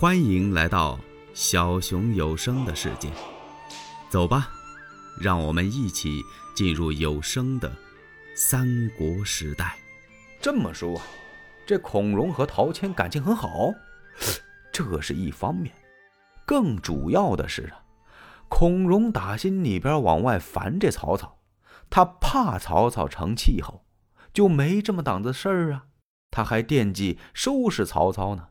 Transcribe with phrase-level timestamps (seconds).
[0.00, 0.98] 欢迎来到
[1.34, 3.10] 小熊有声的世界，
[4.08, 4.48] 走吧，
[5.20, 6.22] 让我们一起
[6.54, 7.70] 进入有声的
[8.34, 8.66] 三
[8.96, 9.76] 国时代。
[10.40, 10.98] 这么说，
[11.66, 13.74] 这孔融和陶谦感情很好，
[14.72, 15.70] 这是一方面。
[16.46, 17.84] 更主要的是啊，
[18.48, 21.40] 孔融打心里边往外烦这曹操，
[21.90, 23.84] 他怕曹操成气候，
[24.32, 25.84] 就没这么档子事儿啊。
[26.30, 28.46] 他还惦记收拾曹操呢。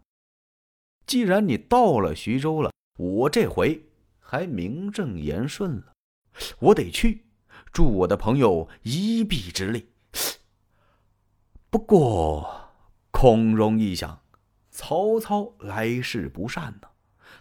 [1.10, 3.84] 既然你到了徐州了，我这回
[4.20, 5.94] 还名正言顺了，
[6.60, 7.26] 我得去
[7.74, 9.90] 助我的朋友一臂之力。
[11.72, 12.70] 不过，
[13.10, 14.22] 孔融一想，
[14.70, 16.90] 曹操来势不善呢，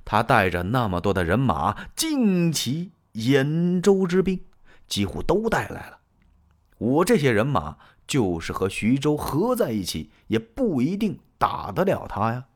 [0.02, 4.42] 他带着那么多的人马，旌旗兖州之兵，
[4.86, 5.98] 几乎都带来了。
[6.78, 7.76] 我这些人马
[8.06, 12.46] 就是和徐州合在一起，也不一定打得了他呀。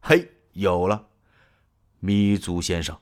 [0.00, 0.30] 嘿！
[0.54, 1.06] 有了，
[2.02, 2.98] 糜竺先生，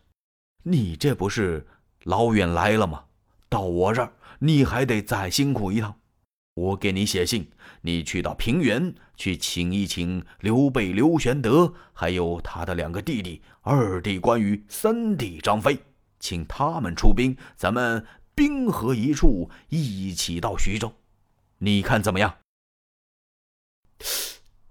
[0.62, 1.66] 你这不是
[2.04, 3.04] 老远来了吗？
[3.48, 5.94] 到我这儿，你还得再辛苦一趟。
[6.54, 7.50] 我给你写信，
[7.80, 15.78] 你去到平原去请一请刘备、刘玄德，还有他的两个弟弟，二弟关羽，三弟张飞，
[16.20, 20.92] 请他们出兵，咱们兵合一处，一起到徐州。
[21.58, 22.34] 你看怎么样？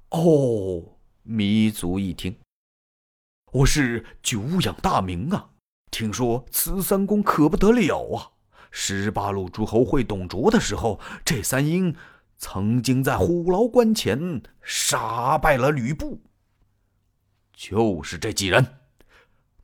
[0.09, 0.83] 哦，
[1.25, 2.35] 糜竺一听。
[3.53, 5.49] 我是久仰大名啊！
[5.91, 8.31] 听说此三公可不得了啊！
[8.71, 11.93] 十八路诸侯会董卓的时候，这三英
[12.37, 16.21] 曾经在虎牢关前杀败了吕布。
[17.53, 18.65] 就是这几人，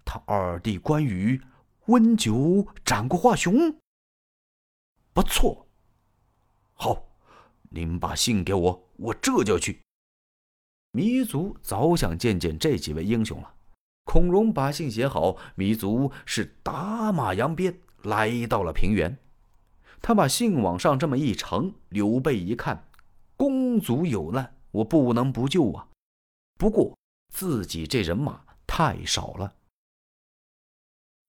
[0.03, 1.41] 他二弟关羽
[1.85, 3.73] 温酒斩过华雄。
[5.13, 5.65] 不错，
[6.73, 7.07] 好，
[7.69, 9.81] 您把信给我，我这就去。
[10.91, 13.53] 糜竺早想见见这几位英雄了。
[14.07, 19.17] 孔融把信写好，糜竺是打马扬鞭来到了平原。
[20.01, 22.87] 他把信往上这么一呈，刘备一看，
[23.35, 25.89] 公族有难，我不能不救啊。
[26.57, 26.97] 不过
[27.33, 29.55] 自己这人马太少了，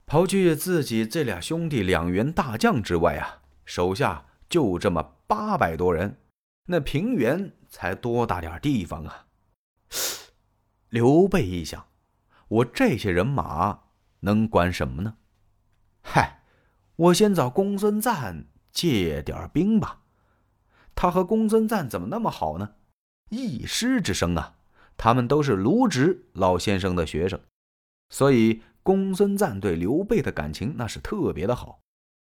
[0.06, 6.20] 刨去自己这俩兄弟两员大将之外啊，手下就这么八百多人，
[6.66, 9.26] 那平原才多大点地方啊？
[10.90, 11.84] 刘备一想。
[12.48, 13.80] 我这些人马
[14.20, 15.16] 能管什么呢？
[16.02, 16.42] 嗨，
[16.96, 20.02] 我先找公孙瓒借点兵吧。
[20.94, 22.76] 他和公孙瓒怎么那么好呢？
[23.28, 24.56] 一师之生啊，
[24.96, 27.38] 他们都是卢植老先生的学生，
[28.08, 31.80] 所以公孙瓒对刘备的感情那是特别的好。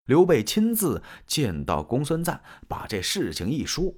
[0.05, 3.93] 刘备亲自见到公孙瓒，把这事情一说，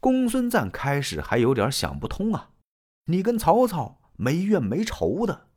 [0.00, 2.50] 公孙瓒开始还有点想不通啊。
[3.06, 3.99] 你跟曹操？
[4.20, 5.48] 没怨没仇的，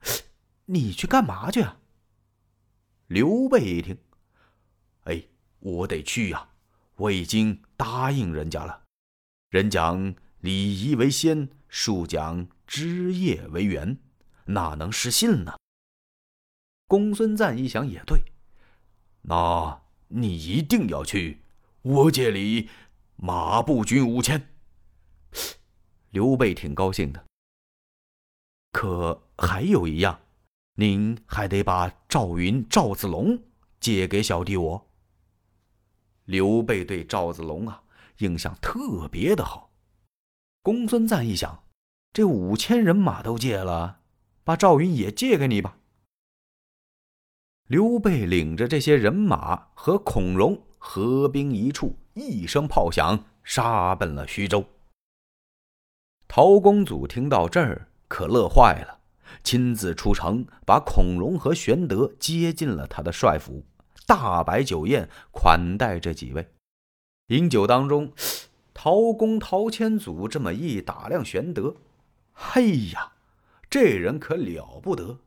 [0.68, 1.82] 你去干嘛去啊？
[3.08, 3.98] 刘备一听，
[5.04, 5.22] 哎，
[5.60, 6.48] 我得去呀！
[6.96, 8.84] 我已经答应人家了。
[9.50, 13.98] 人讲礼仪为先，树讲枝叶为源，
[14.46, 15.58] 哪能失信呢？
[16.88, 18.22] 公孙瓒一想也对，
[19.24, 21.42] 那你一定要去，
[21.82, 22.70] 我这里
[23.18, 24.48] 马步军五千。
[26.12, 27.26] 刘备挺高兴的。
[28.74, 30.20] 可还有一样，
[30.76, 33.40] 您还得把赵云、赵子龙
[33.80, 34.90] 借给小弟我。
[36.26, 37.84] 刘备对赵子龙啊
[38.18, 39.70] 印象特别的好。
[40.64, 41.64] 公孙瓒一想，
[42.12, 44.00] 这五千人马都借了，
[44.44, 45.78] 把赵云也借给你吧。
[47.68, 54.66] 刘备领着这些人马和孔融合兵一处，一声炮响，杀奔了徐州。
[56.28, 57.88] 陶公祖听到这儿。
[58.14, 59.00] 可乐坏了，
[59.44, 63.66] 亲自出城，把孔融和玄德接进了他的帅府，
[64.06, 66.48] 大摆酒宴款待这几位。
[67.30, 68.14] 饮酒当中，
[68.72, 71.78] 陶公陶谦祖这么一打量玄德，
[72.34, 73.14] 嘿呀，
[73.68, 75.18] 这人可了不得！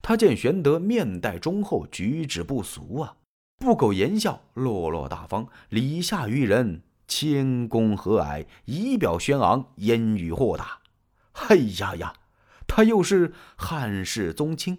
[0.00, 3.16] 他见玄德面带忠厚，举止不俗啊，
[3.58, 10.78] 不苟言笑，落落大方，礼下于人，谦恭和蔼，仪表轩昂，言语豁达。
[11.32, 12.12] 嘿呀呀！
[12.72, 14.78] 他又是汉室宗亲，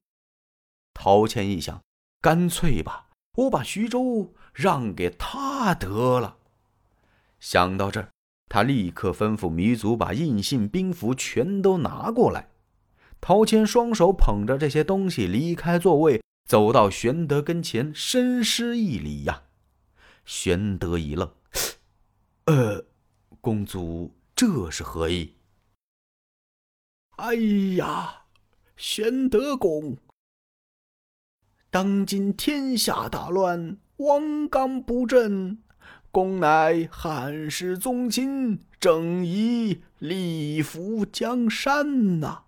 [0.93, 1.81] 陶谦一想，
[2.21, 6.37] 干脆吧，我把徐州让给他得了。
[7.41, 8.09] 想到这儿，
[8.47, 12.47] 他立刻吩咐糜竺把印信、兵符全都拿过来。
[13.19, 19.43] 陶谦双手捧着这些东西离开座位，走到玄德跟前，深施一礼呀。
[20.23, 21.29] 玄德一愣
[22.47, 22.85] ：“呃，
[23.41, 25.35] 公祖这是何意？”
[27.17, 27.35] 哎
[27.77, 28.23] 呀，
[28.75, 29.97] 玄德公。
[31.69, 35.61] 当今天下大乱，王纲不振，
[36.11, 42.45] 公乃汉室宗亲，正义立福江山呐。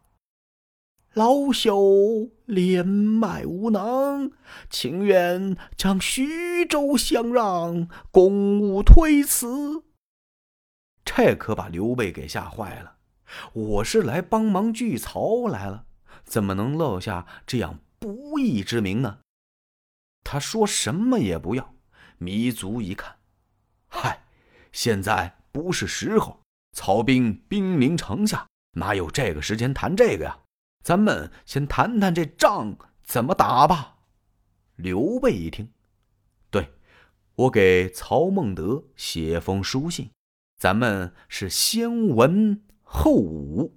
[1.13, 4.31] 老朽连脉无能，
[4.69, 9.83] 情愿将徐州相让，公务推辞。
[11.05, 12.97] 这可把刘备给吓坏了。
[13.53, 15.85] 我是来帮忙聚曹来了，
[16.23, 19.19] 怎么能落下这样不义之名呢？
[20.23, 21.73] 他说什么也不要。
[22.19, 23.17] 糜竺一看，
[23.89, 24.23] 嗨，
[24.71, 26.39] 现在不是时候，
[26.71, 28.47] 曹兵兵临城下，
[28.77, 30.39] 哪有这个时间谈这个呀？
[30.83, 33.97] 咱们先谈谈这仗怎么打吧。
[34.75, 35.73] 刘备一听，
[36.49, 36.73] 对，
[37.35, 40.11] 我给曹孟德写封书信，
[40.57, 43.73] 咱们是先文后武。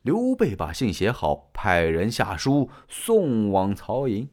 [0.00, 4.30] 刘备把信写好，派人下书送往曹营。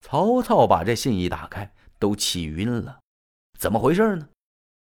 [0.00, 3.00] 曹操把这信一打开，都气晕了。
[3.58, 4.28] 怎么回事呢？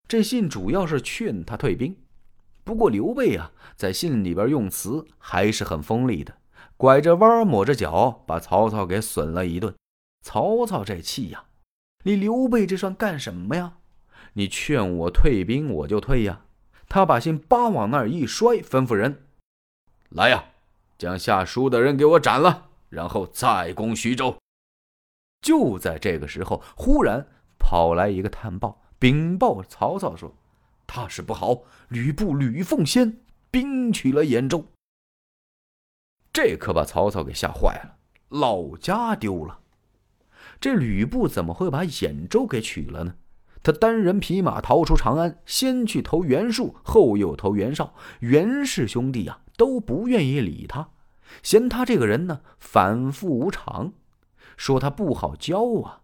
[0.07, 1.97] 这信主要是劝他退兵。
[2.63, 6.37] 不过刘备啊，在信里边用词还是很锋利的，
[6.77, 9.75] 拐着弯抹着角，把曹操给损了一顿。
[10.23, 11.47] 曹操这气呀，
[12.05, 13.79] 你刘备这算干什么呀？
[14.35, 16.43] 你劝我退兵，我就退呀。
[16.89, 19.27] 他把信叭往那儿一摔，吩咐人
[20.11, 20.45] ：“来呀，
[20.97, 24.37] 将下书的人给我斩了，然后再攻徐州。”
[25.43, 27.27] 就在这个时候，忽然
[27.59, 30.35] 跑来一个探报，禀报曹操说。
[30.89, 31.65] 大事不好！
[31.89, 33.19] 吕布吕奉先
[33.51, 34.65] 兵取了兖州，
[36.33, 37.97] 这可把曹操给吓坏了，
[38.29, 39.59] 老家丢了。
[40.61, 43.17] 这吕布怎么会把兖州给取了呢？
[43.63, 47.95] 他单人匹马逃出长安，先去投袁术，后又投袁绍。
[48.21, 50.91] 袁氏兄弟啊都不愿意理他，
[51.43, 53.93] 嫌他这个人呢反复无常，
[54.57, 56.03] 说他不好教啊。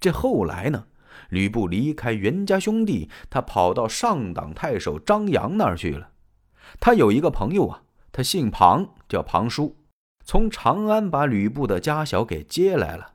[0.00, 0.86] 这后来呢？
[1.30, 6.10] 吕布离开袁家兄弟，他跑到上党太守张扬那儿去了。
[6.80, 7.82] 他有一个朋友啊，
[8.12, 9.76] 他姓庞，叫庞叔，
[10.24, 13.14] 从长安把吕布的家小给接来了。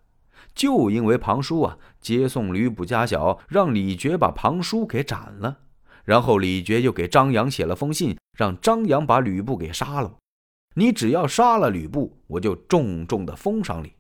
[0.54, 5.60] 就因为庞叔啊接送吕布家小，让李傕把庞叔给斩了。
[6.04, 10.18] 然后李傕又给张扬写了封信，让张扬把吕布给杀了。
[10.76, 13.94] 你只要杀了吕布，我就重重的封赏你。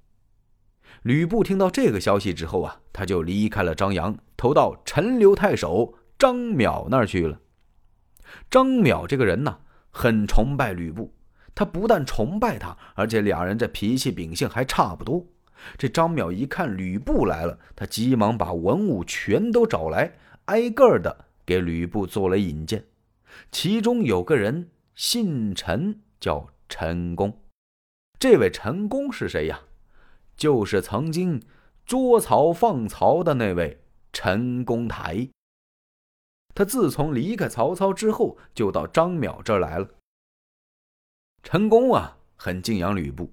[1.03, 7.39] 吕布听到这个消息之后啊，他就离开了张扬，投到陈留太守张邈那儿去了。
[8.49, 9.59] 张邈这个人呢，
[9.91, 11.13] 很崇拜吕布，
[11.55, 15.25] 他不但崇拜他，而且俩人这脾气秉性还差不多。
[15.77, 20.15] 这张邈一看吕布来了，他急忙把文武全都找来，
[20.45, 22.85] 挨个的给吕布做了引荐。
[23.51, 27.41] 其中有个人姓陈，叫陈宫。
[28.19, 29.61] 这位陈宫是谁呀？
[30.35, 31.41] 就是曾经
[31.85, 33.81] 捉曹放曹的那位
[34.11, 35.29] 陈公台。
[36.55, 39.87] 他自从离开曹操之后，就到张邈这儿来了。
[41.41, 43.31] 陈宫啊，很敬仰吕布。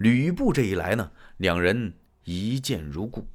[0.00, 1.92] 吕布这一来呢，两人
[2.24, 3.26] 一见如故。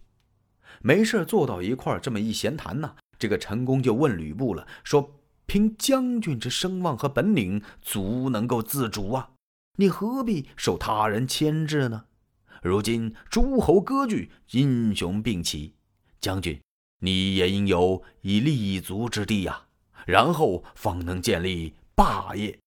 [0.82, 9.30] 没事坐到一块儿，这么一闲谈呢，这个陈宫就问吕布了，说：“凭将军之声望和本领，足能够自主啊，
[9.78, 12.06] 你何必受他人牵制呢？”
[12.64, 15.76] 如今诸侯割据，英雄并起，
[16.20, 16.60] 将军，
[17.02, 19.68] 你也应有以立足之地呀，
[20.08, 22.58] 然后方能建立霸业。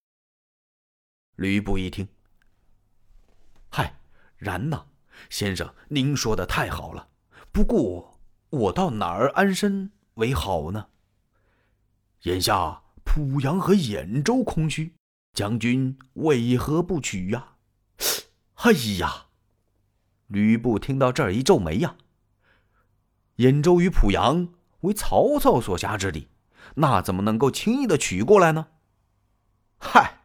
[1.35, 2.07] 吕布一听，
[3.71, 4.01] 嗨，
[4.37, 4.87] 然呐，
[5.31, 7.09] 先生，您说的太好了。
[7.53, 8.21] 不过
[8.51, 10.89] 我到哪儿安身为好呢？
[12.23, 14.95] 眼下濮阳和兖州空虚，
[15.33, 17.55] 将军为何不取呀？
[18.57, 19.27] 哎呀！
[20.27, 21.97] 吕布听到这儿，一皱眉呀。
[23.37, 24.49] 兖州与濮阳
[24.81, 26.29] 为曹操所辖之地，
[26.75, 28.67] 那怎么能够轻易的取过来呢？
[29.79, 30.25] 嗨，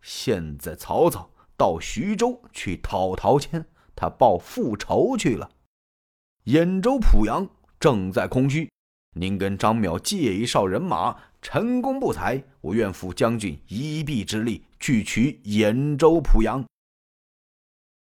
[0.00, 1.31] 现在曹操
[1.62, 3.64] 到徐州去讨陶谦，
[3.94, 5.48] 他报复仇去了。
[6.46, 8.68] 兖州、濮阳正在空虚，
[9.14, 16.64] 您跟张邈借一哨人马，成功不才，我愿付将军一臂之力去取兖州、濮阳。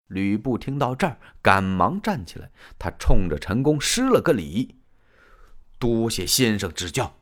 [0.07, 2.49] 吕布听到这儿，赶忙站起来，
[2.79, 4.75] 他冲着陈宫施了个礼
[5.77, 7.13] ：“多谢先生指教。”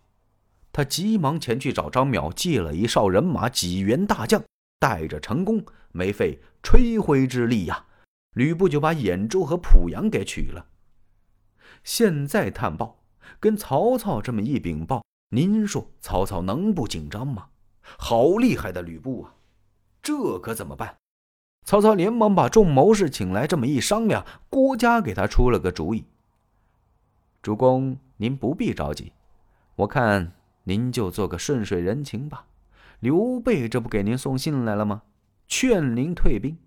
[0.71, 4.43] 他急忙前去找张邈借了一哨人马，几员大将，
[4.79, 7.85] 带着成功，没费吹灰之力呀，
[8.33, 10.67] 吕布就把兖州和濮阳给取了。
[11.83, 12.99] 现在探报
[13.39, 17.47] 跟曹操这么一禀报，您说曹操能不紧张吗？
[17.97, 19.33] 好厉害的吕布啊！
[20.01, 20.97] 这可怎么办？
[21.65, 26.05] 曹操连忙把众谋士请来，这么一商量，郭嘉给他出了个主意
[27.41, 29.11] ：“主公，您不必着急，
[29.75, 32.45] 我看您就做个顺水人情吧。
[32.99, 35.03] 刘备这不给您送信来了吗？
[35.47, 36.57] 劝您退兵。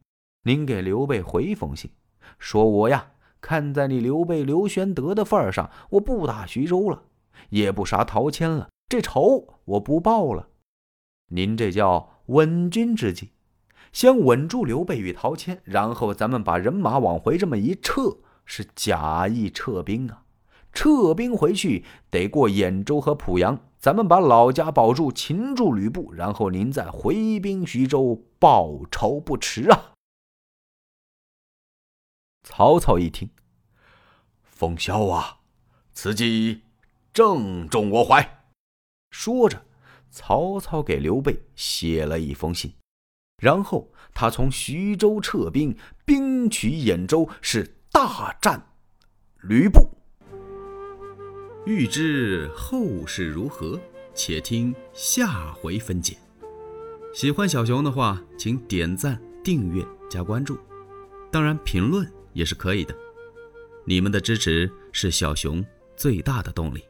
[0.44, 1.90] 您给刘备回封信，
[2.38, 7.02] 说我呀，看在你刘备刘玄德的份上，我不打徐州了，
[7.48, 10.48] 也不杀陶谦了，这仇我不报了。
[11.28, 13.32] 您这叫稳军之计。”
[13.92, 20.22] 先稳住刘备与陶谦，然后咱们把人马往回这么一撤，是假意撤兵啊。
[20.72, 29.94] 撤兵回去得过兖州和濮阳，咱们把老家保住，擒住吕布，然后您再回兵徐州报仇不迟啊。
[32.42, 33.30] 曹操一听，
[34.42, 35.40] 奉孝啊，
[35.94, 36.64] 此计
[37.14, 38.44] 正中我怀。
[39.10, 39.64] 说着，
[40.10, 42.74] 曹操给刘备写了一封信。
[43.38, 48.74] 然后他从徐州撤兵，兵取兖州，是大战
[49.40, 49.88] 吕布。
[51.70, 53.80] 欲知后事如何，
[54.12, 56.16] 且听下回分解。
[57.14, 60.58] 喜欢小熊的话，请点赞、订阅、加关注，
[61.30, 62.92] 当然评论也是可以的。
[63.84, 65.64] 你们的支持是小熊
[65.96, 66.82] 最大的动力。